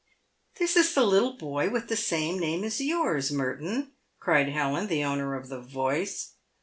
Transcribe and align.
"This 0.57 0.75
is 0.75 0.95
the 0.95 1.03
little 1.03 1.37
boy 1.37 1.69
with 1.69 1.87
the 1.87 1.95
same 1.95 2.39
name 2.39 2.63
as 2.63 2.81
yours, 2.81 3.31
Merton," 3.31 3.91
cried 4.19 4.49
Helen, 4.49 4.87
the 4.87 5.03
owner 5.03 5.35
of 5.35 5.47
the 5.49 5.61
voice. 5.61 6.37